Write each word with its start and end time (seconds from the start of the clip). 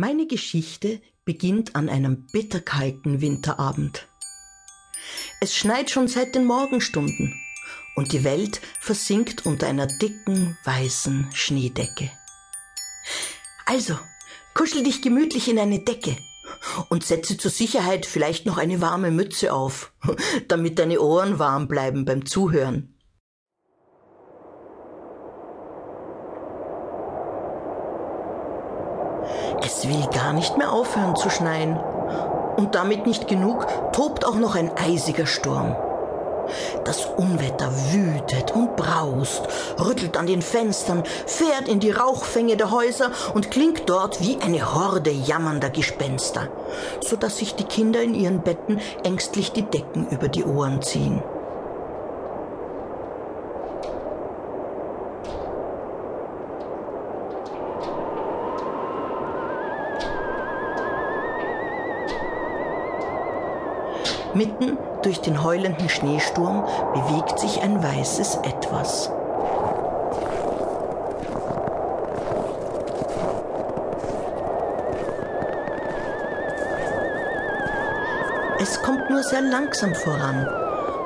Meine 0.00 0.28
Geschichte 0.28 1.00
beginnt 1.24 1.74
an 1.74 1.88
einem 1.88 2.28
bitterkalten 2.30 3.20
Winterabend. 3.20 4.06
Es 5.40 5.56
schneit 5.56 5.90
schon 5.90 6.06
seit 6.06 6.36
den 6.36 6.44
Morgenstunden 6.44 7.34
und 7.96 8.12
die 8.12 8.22
Welt 8.22 8.60
versinkt 8.78 9.44
unter 9.44 9.66
einer 9.66 9.88
dicken, 9.88 10.56
weißen 10.62 11.30
Schneedecke. 11.34 12.12
Also, 13.66 13.98
kuschel 14.54 14.84
dich 14.84 15.02
gemütlich 15.02 15.48
in 15.48 15.58
eine 15.58 15.80
Decke 15.80 16.16
und 16.90 17.04
setze 17.04 17.36
zur 17.36 17.50
Sicherheit 17.50 18.06
vielleicht 18.06 18.46
noch 18.46 18.56
eine 18.56 18.80
warme 18.80 19.10
Mütze 19.10 19.52
auf, 19.52 19.92
damit 20.46 20.78
deine 20.78 21.00
Ohren 21.00 21.40
warm 21.40 21.66
bleiben 21.66 22.04
beim 22.04 22.24
Zuhören. 22.24 22.94
Es 29.60 29.77
will 29.88 30.06
gar 30.12 30.32
nicht 30.32 30.56
mehr 30.58 30.72
aufhören 30.72 31.16
zu 31.16 31.30
schneien. 31.30 31.78
Und 32.56 32.74
damit 32.74 33.06
nicht 33.06 33.28
genug, 33.28 33.66
tobt 33.92 34.26
auch 34.26 34.34
noch 34.34 34.54
ein 34.54 34.70
eisiger 34.76 35.26
Sturm. 35.26 35.76
Das 36.84 37.04
Unwetter 37.04 37.70
wütet 37.92 38.52
und 38.52 38.76
braust, 38.76 39.42
rüttelt 39.78 40.16
an 40.16 40.26
den 40.26 40.42
Fenstern, 40.42 41.02
fährt 41.26 41.68
in 41.68 41.80
die 41.80 41.90
Rauchfänge 41.90 42.56
der 42.56 42.70
Häuser 42.70 43.10
und 43.34 43.50
klingt 43.50 43.88
dort 43.88 44.20
wie 44.20 44.38
eine 44.40 44.74
Horde 44.74 45.10
jammernder 45.10 45.70
Gespenster, 45.70 46.48
so 47.00 47.16
dass 47.16 47.38
sich 47.38 47.54
die 47.54 47.64
Kinder 47.64 48.02
in 48.02 48.14
ihren 48.14 48.40
Betten 48.40 48.80
ängstlich 49.04 49.52
die 49.52 49.62
Decken 49.62 50.08
über 50.08 50.28
die 50.28 50.44
Ohren 50.44 50.82
ziehen. 50.82 51.22
Mitten 64.34 64.76
durch 65.02 65.20
den 65.20 65.42
heulenden 65.42 65.88
Schneesturm 65.88 66.64
bewegt 66.92 67.38
sich 67.38 67.62
ein 67.62 67.82
weißes 67.82 68.36
Etwas. 68.42 69.10
Es 78.60 78.82
kommt 78.82 79.08
nur 79.08 79.22
sehr 79.22 79.40
langsam 79.40 79.94
voran. 79.94 80.46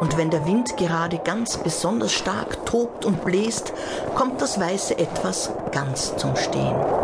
Und 0.00 0.16
wenn 0.16 0.30
der 0.30 0.46
Wind 0.46 0.76
gerade 0.76 1.18
ganz 1.18 1.56
besonders 1.56 2.12
stark 2.12 2.64
tobt 2.66 3.04
und 3.04 3.24
bläst, 3.24 3.72
kommt 4.14 4.40
das 4.40 4.60
weiße 4.60 4.96
Etwas 4.96 5.50
ganz 5.72 6.14
zum 6.16 6.36
Stehen. 6.36 6.97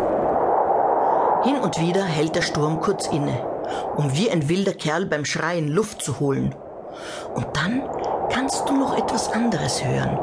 Hin 1.45 1.57
und 1.61 1.79
wieder 1.79 2.03
hält 2.03 2.35
der 2.35 2.41
Sturm 2.41 2.81
kurz 2.81 3.07
inne 3.07 3.55
um 3.95 4.15
wie 4.15 4.29
ein 4.29 4.49
wilder 4.49 4.73
Kerl 4.73 5.05
beim 5.05 5.25
Schreien 5.25 5.67
Luft 5.67 6.01
zu 6.01 6.19
holen. 6.19 6.53
Und 7.33 7.47
dann 7.53 7.83
kannst 8.29 8.67
du 8.67 8.73
noch 8.73 8.97
etwas 8.97 9.31
anderes 9.31 9.83
hören. 9.83 10.19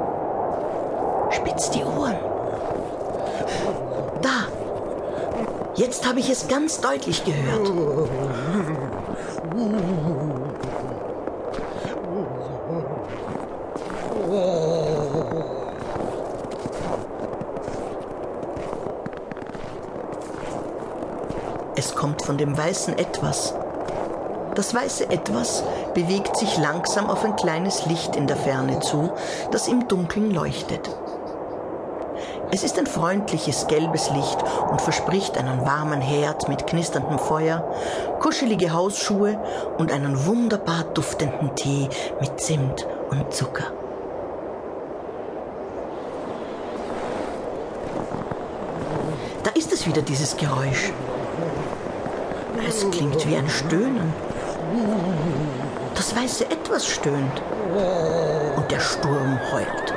Spitz 1.31 1.71
die 1.71 1.85
Ohren. 1.85 2.17
Da. 4.21 4.47
Jetzt 5.75 6.07
habe 6.07 6.21
ich 6.21 6.29
es 6.31 6.49
ganz 6.49 6.81
deutlich 6.81 7.25
gehört. 7.25 7.71
Es 21.75 21.95
kommt 21.95 22.23
von 22.23 22.37
dem 22.37 22.57
weißen 22.57 22.99
Etwas. 22.99 23.55
Das 24.55 24.75
weiße 24.75 25.09
Etwas 25.09 25.65
bewegt 25.95 26.37
sich 26.37 26.59
langsam 26.59 27.09
auf 27.09 27.25
ein 27.25 27.35
kleines 27.37 27.87
Licht 27.87 28.15
in 28.15 28.27
der 28.27 28.37
Ferne 28.37 28.81
zu, 28.81 29.11
das 29.51 29.69
im 29.69 29.89
Dunkeln 29.89 30.35
leuchtet. 30.35 30.91
Es 32.51 32.63
ist 32.63 32.79
ein 32.79 32.87
freundliches 32.87 33.67
gelbes 33.69 34.11
Licht 34.11 34.45
und 34.71 34.83
verspricht 34.83 35.39
einen 35.39 35.65
warmen 35.65 36.03
Herd 36.03 36.51
mit 36.51 36.67
knisterndem 36.67 37.19
Feuer, 37.19 37.65
kuschelige 38.21 38.75
Hausschuhe 38.75 39.43
und 39.79 39.91
einen 39.91 40.27
wunderbar 40.27 40.85
duftenden 40.93 41.57
Tee 41.57 41.89
mit 42.21 42.39
Zimt 42.39 42.87
und 43.09 43.33
Zucker. 43.33 43.73
Da 49.43 49.51
ist 49.53 49.73
es 49.73 49.87
wieder 49.87 50.03
dieses 50.03 50.37
Geräusch. 50.37 50.93
Es 52.75 52.91
klingt 52.91 53.29
wie 53.29 53.37
ein 53.37 53.51
Stöhnen. 53.51 54.15
Das 55.95 56.17
weiße 56.17 56.47
Etwas 56.47 56.87
stöhnt. 56.87 57.43
Und 58.57 58.71
der 58.71 58.81
Sturm 58.81 59.39
heult. 59.53 59.95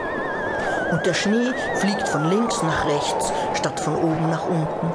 Und 0.91 1.05
der 1.05 1.13
Schnee 1.13 1.53
fliegt 1.75 2.09
von 2.09 2.29
links 2.29 2.61
nach 2.63 2.85
rechts, 2.85 3.31
statt 3.53 3.79
von 3.79 3.95
oben 3.95 4.29
nach 4.29 4.45
unten. 4.45 4.91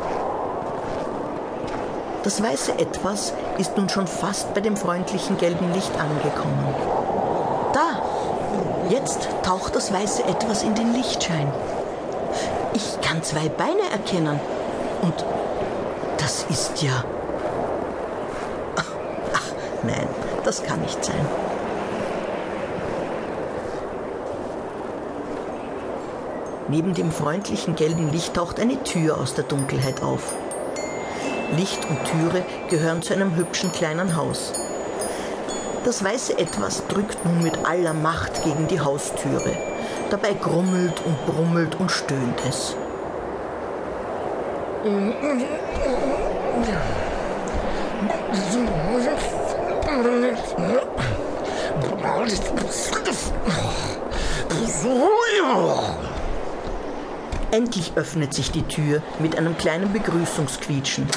Das 2.23 2.43
weiße 2.43 2.79
Etwas 2.79 3.33
ist 3.57 3.75
nun 3.79 3.89
schon 3.89 4.07
fast 4.07 4.53
bei 4.53 4.61
dem 4.61 4.77
freundlichen 4.77 5.39
gelben 5.39 5.73
Licht 5.73 5.93
angekommen. 5.99 6.75
Da! 7.73 8.03
Jetzt 8.91 9.27
taucht 9.43 9.75
das 9.75 9.91
weiße 9.91 10.25
Etwas 10.25 10.65
in 10.65 10.75
den 10.75 10.93
Lichtschein. 10.93 11.51
Ich 12.75 13.01
kann 13.01 13.23
zwei 13.23 13.49
Beine 13.49 13.91
erkennen. 13.91 14.39
Und 15.01 15.25
das 16.19 16.45
ist 16.51 16.83
ja 16.83 17.05
Nein, 19.83 20.09
das 20.45 20.63
kann 20.63 20.81
nicht 20.81 21.05
sein. 21.05 21.27
Neben 26.69 26.95
dem 26.95 27.11
freundlichen 27.11 27.75
gelben 27.75 28.11
Licht 28.13 28.35
taucht 28.35 28.61
eine 28.61 28.81
Tür 28.85 29.19
aus 29.19 29.35
der 29.35 29.45
Dunkelheit 29.45 30.03
auf. 30.03 30.35
Licht 31.57 31.81
und 31.89 31.99
Türe 32.05 32.45
gehören 32.69 33.03
zu 33.03 33.13
einem 33.13 33.35
hübschen 33.35 33.73
kleinen 33.73 34.15
Haus. 34.17 34.53
Das 35.85 36.05
weiße 36.05 36.39
Etwas 36.39 36.87
drückt 36.87 37.25
nun 37.25 37.43
mit 37.43 37.59
aller 37.65 37.95
Macht 37.95 38.45
gegen 38.45 38.69
die 38.69 38.81
Haustüre. 38.81 39.57
Dabei 40.11 40.35
grummelt 40.35 41.01
und 41.05 41.27
brummelt 41.27 41.81
und 41.81 41.91
stöhnt 41.91 42.41
es. 42.49 42.77
Endlich 57.51 57.93
öffnet 57.97 58.33
sich 58.33 58.53
die 58.53 58.63
Tür 58.63 59.03
mit 59.19 59.37
einem 59.37 59.59
kleinen 59.59 59.93
Begrüßungsquietschen. 59.93 61.09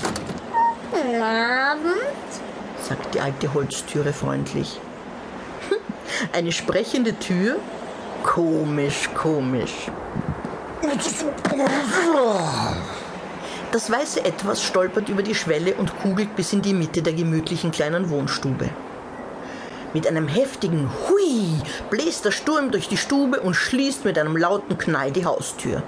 Guten 0.91 1.21
Abend, 1.21 1.93
sagt 2.81 3.13
die 3.13 3.21
alte 3.21 3.53
Holztüre 3.53 4.13
freundlich. 4.13 4.79
Eine 6.33 6.51
sprechende 6.51 7.13
Tür? 7.19 7.57
Komisch, 8.23 9.07
komisch. 9.13 9.91
Das 13.73 13.89
weiße 13.89 14.23
Etwas 14.23 14.63
stolpert 14.63 15.09
über 15.09 15.23
die 15.23 15.33
Schwelle 15.33 15.73
und 15.73 15.97
kugelt 15.97 16.35
bis 16.35 16.53
in 16.53 16.61
die 16.61 16.75
Mitte 16.75 17.01
der 17.01 17.13
gemütlichen 17.13 17.71
kleinen 17.71 18.11
Wohnstube. 18.11 18.69
Mit 19.95 20.05
einem 20.05 20.27
heftigen 20.27 20.91
Hui 21.09 21.59
bläst 21.89 22.23
der 22.23 22.29
Sturm 22.29 22.69
durch 22.69 22.87
die 22.87 22.97
Stube 22.97 23.41
und 23.41 23.55
schließt 23.55 24.05
mit 24.05 24.19
einem 24.19 24.37
lauten 24.37 24.77
Knall 24.77 25.11
die 25.11 25.25
Haustür. 25.25 25.81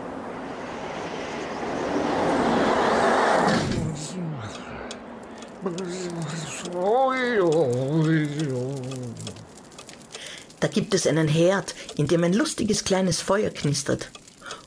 Da 10.59 10.67
gibt 10.67 10.95
es 10.95 11.05
einen 11.05 11.27
Herd, 11.27 11.75
in 11.97 12.07
dem 12.07 12.23
ein 12.23 12.33
lustiges 12.33 12.83
kleines 12.83 13.21
Feuer 13.21 13.51
knistert. 13.51 14.09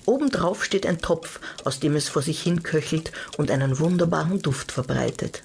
Obendrauf 0.09 0.65
steht 0.65 0.87
ein 0.87 1.03
Topf, 1.03 1.39
aus 1.65 1.81
dem 1.81 1.95
es 1.95 2.09
vor 2.09 2.23
sich 2.23 2.43
hin 2.43 2.63
köchelt 2.63 3.13
und 3.37 3.51
einen 3.51 3.79
wunderbaren 3.79 4.41
Duft 4.41 4.73
verbreitet. 4.73 5.43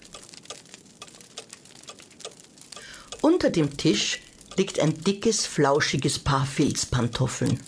Unter 3.19 3.49
dem 3.49 3.75
Tisch 3.75 4.21
liegt 4.55 4.79
ein 4.79 5.03
dickes, 5.03 5.45
flauschiges 5.45 6.19
Paar 6.19 6.45
Filzpantoffeln. 6.45 7.59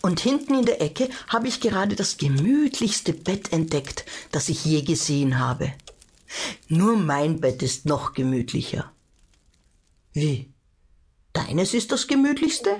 Und 0.00 0.18
hinten 0.18 0.54
in 0.54 0.64
der 0.64 0.82
Ecke 0.82 1.08
habe 1.28 1.46
ich 1.46 1.60
gerade 1.60 1.94
das 1.94 2.16
gemütlichste 2.16 3.12
Bett 3.12 3.52
entdeckt, 3.52 4.04
das 4.32 4.48
ich 4.48 4.64
je 4.64 4.82
gesehen 4.82 5.38
habe. 5.38 5.72
Nur 6.66 6.96
mein 6.96 7.40
Bett 7.40 7.62
ist 7.62 7.86
noch 7.86 8.12
gemütlicher. 8.12 8.90
Wie? 10.12 10.52
Deines 11.32 11.74
ist 11.74 11.92
das 11.92 12.08
gemütlichste? 12.08 12.76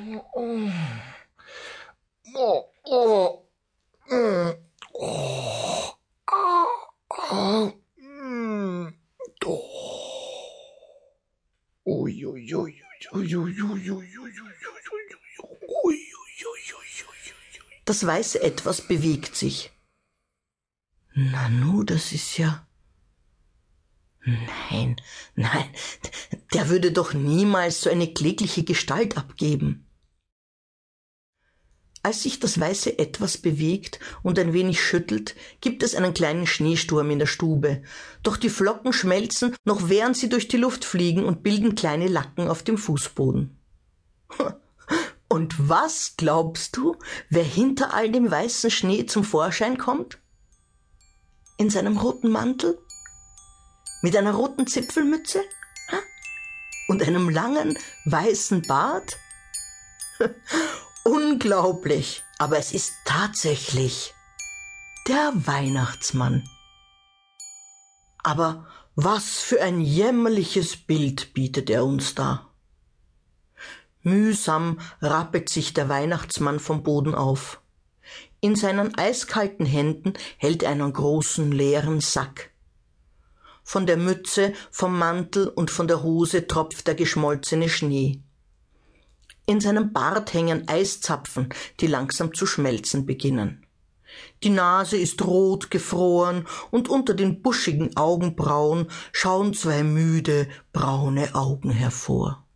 Das 17.85 18.07
weiße 18.07 18.43
Etwas 18.43 18.87
bewegt 18.89 19.37
sich. 19.37 19.71
Nanu, 21.15 21.83
das 21.83 22.13
ist 22.13 22.39
ja. 22.39 22.67
Nein, 24.25 24.97
nein, 25.35 25.69
der 26.55 26.69
würde 26.69 26.93
doch 26.93 27.13
niemals 27.13 27.81
so 27.81 27.91
eine 27.91 28.13
klägliche 28.13 28.63
Gestalt 28.63 29.17
abgeben. 29.17 29.82
Als 32.05 32.23
sich 32.23 32.41
das 32.41 32.59
weiße 32.59 32.99
Etwas 32.99 33.39
bewegt 33.39 34.01
und 34.25 34.37
ein 34.39 34.53
wenig 34.53 34.81
schüttelt, 34.81 35.37
gibt 35.61 35.85
es 35.85 35.95
einen 35.95 36.15
kleinen 36.15 36.49
Schneesturm 36.49 37.11
in 37.11 37.21
der 37.21 37.27
Stube. 37.27 37.83
Doch 38.25 38.37
die 38.37 38.49
Flocken 38.49 38.93
schmelzen, 38.93 39.55
noch 39.65 39.89
während 39.89 40.17
sie 40.17 40.29
durch 40.29 40.49
die 40.49 40.57
Luft 40.57 40.85
fliegen 40.85 41.25
und 41.25 41.45
bilden 41.45 41.77
kleine 41.77 42.09
Lacken 42.09 42.49
auf 42.49 42.65
dem 42.65 42.77
Fußboden. 42.77 43.57
Und 45.29 45.67
was 45.67 46.15
glaubst 46.19 46.77
du, 46.77 46.95
wer 47.31 47.43
hinter 47.43 47.95
all 47.95 48.11
dem 48.11 48.31
weißen 48.31 48.71
Schnee 48.71 49.07
zum 49.07 49.25
Vorschein 49.25 49.79
kommt? 49.79 50.19
In 51.57 51.71
seinem 51.71 51.97
roten 51.97 52.29
Mantel? 52.29 52.79
Mit 54.03 54.15
einer 54.15 54.35
roten 54.35 54.67
Zipfelmütze? 54.67 55.41
Und 56.87 57.03
einem 57.03 57.31
langen 57.31 57.79
weißen 58.05 58.61
Bart? 58.69 59.17
Unglaublich, 61.05 62.23
aber 62.39 62.59
es 62.59 62.73
ist 62.73 62.93
tatsächlich 63.05 64.15
der 65.09 65.33
Weihnachtsmann. 65.35 66.49
Aber 68.23 68.69
was 68.95 69.41
für 69.41 69.61
ein 69.61 69.81
jämmerliches 69.81 70.77
Bild 70.77 71.35
bietet 71.35 71.71
er 71.71 71.85
uns 71.85 72.15
da. 72.15 72.47
Mühsam 74.03 74.79
rappelt 75.01 75.49
sich 75.49 75.75
der 75.75 75.89
Weihnachtsmann 75.89 76.61
vom 76.61 76.85
Boden 76.85 77.17
auf. 77.17 77.61
In 78.41 78.55
seinen 78.55 78.97
eiskalten 78.97 79.67
Händen 79.67 80.13
hält 80.37 80.63
er 80.63 80.71
einen 80.71 80.93
großen 80.93 81.51
leeren 81.51 82.01
Sack. 82.01 82.51
Von 83.65 83.87
der 83.87 83.97
Mütze, 83.97 84.53
vom 84.71 84.97
Mantel 84.97 85.49
und 85.49 85.73
von 85.73 85.89
der 85.89 86.05
Hose 86.05 86.47
tropft 86.47 86.87
der 86.87 86.95
geschmolzene 86.95 87.69
Schnee. 87.69 88.21
In 89.47 89.61
seinem 89.61 89.93
Bart 89.93 90.33
hängen 90.35 90.69
Eiszapfen, 90.69 91.49
die 91.81 91.89
langsam 91.89 92.33
zu 92.35 92.47
schmelzen 92.47 93.07
beginnen. 93.07 93.67
Die 94.43 94.51
Nase 94.51 94.97
ist 94.97 95.23
rot 95.23 95.71
gefroren 95.71 96.47
und 96.71 96.89
unter 96.89 97.15
den 97.15 97.43
buschigen 97.43 97.97
Augenbrauen 97.97 98.89
schauen 99.13 99.55
zwei 99.55 99.83
müde, 99.83 100.49
braune 100.73 101.35
Augen 101.35 101.71
hervor. 101.71 102.47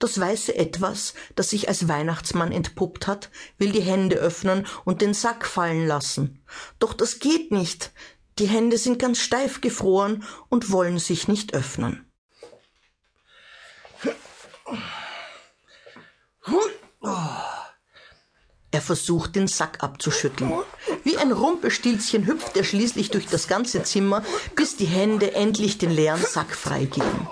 Das 0.00 0.18
weiße 0.18 0.56
Etwas, 0.56 1.12
das 1.36 1.50
sich 1.50 1.68
als 1.68 1.86
Weihnachtsmann 1.86 2.52
entpuppt 2.52 3.06
hat, 3.06 3.30
will 3.58 3.70
die 3.70 3.82
Hände 3.82 4.16
öffnen 4.16 4.66
und 4.84 5.02
den 5.02 5.12
Sack 5.12 5.46
fallen 5.46 5.86
lassen. 5.86 6.42
Doch 6.78 6.94
das 6.94 7.18
geht 7.18 7.52
nicht. 7.52 7.92
Die 8.38 8.48
Hände 8.48 8.78
sind 8.78 8.98
ganz 8.98 9.18
steif 9.18 9.60
gefroren 9.60 10.24
und 10.48 10.72
wollen 10.72 10.98
sich 10.98 11.28
nicht 11.28 11.52
öffnen. 11.52 12.09
Er 18.72 18.80
versucht, 18.80 19.34
den 19.34 19.48
Sack 19.48 19.82
abzuschütteln. 19.82 20.52
Wie 21.02 21.18
ein 21.18 21.32
Rumpelstilzchen 21.32 22.26
hüpft 22.26 22.56
er 22.56 22.64
schließlich 22.64 23.10
durch 23.10 23.26
das 23.26 23.48
ganze 23.48 23.82
Zimmer, 23.82 24.22
bis 24.54 24.76
die 24.76 24.86
Hände 24.86 25.34
endlich 25.34 25.78
den 25.78 25.90
leeren 25.90 26.22
Sack 26.22 26.54
freigeben. 26.54 27.26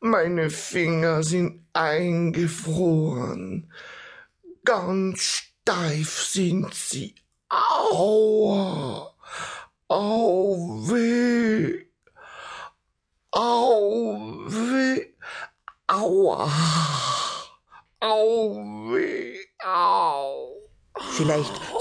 Meine 0.00 0.50
Finger 0.50 1.22
sind 1.22 1.66
eingefroren. 1.72 3.72
Ganz 4.64 5.22
steif 5.22 6.24
sind 6.24 6.74
sie. 6.74 7.14
Aua! 7.48 8.69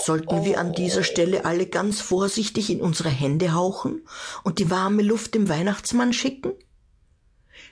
Sollten 0.02 0.46
wir 0.46 0.60
an 0.60 0.74
dieser 0.74 1.04
Stelle 1.04 1.46
alle 1.46 1.68
ganz 1.68 2.02
vorsichtig 2.02 2.70
in 2.70 2.82
unsere 2.82 3.10
Hände 3.10 3.54
hauchen 3.54 4.06
und 4.44 4.60
die 4.60 4.70
warme 4.70 5.04
Luft 5.04 5.34
dem 5.36 5.50
Weihnachtsmann 5.50 6.14
schicken? 6.14 6.54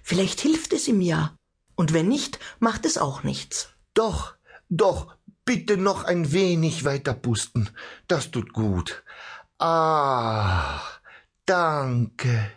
Vielleicht 0.03 0.41
hilft 0.41 0.74
es 0.74 0.88
ihm 0.88 1.01
ja. 1.01 1.35
Und 1.75 1.94
wenn 1.94 2.07
nicht, 2.07 2.39
macht 2.59 2.85
es 2.85 2.97
auch 2.97 3.24
nichts. 3.24 3.69
Doch, 3.94 4.35
doch, 4.69 5.15
bitte 5.45 5.77
noch 5.77 6.03
ein 6.03 6.31
wenig 6.31 6.85
weiter 6.85 7.13
pusten. 7.13 7.69
Das 8.07 8.31
tut 8.31 8.53
gut. 8.53 9.03
Ah, 9.59 10.81
danke. 11.45 12.51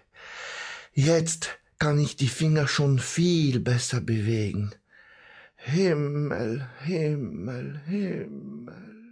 Jetzt 0.93 1.58
kann 1.78 1.99
ich 1.99 2.16
die 2.16 2.28
Finger 2.28 2.69
schon 2.69 2.99
viel 2.99 3.61
besser 3.61 4.00
bewegen. 4.00 4.75
Himmel, 5.56 6.69
Himmel, 6.84 7.81
Himmel. 7.87 9.09